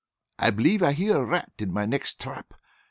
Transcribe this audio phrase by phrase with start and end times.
[0.39, 2.55] "I believe I hear a rat in my next trap.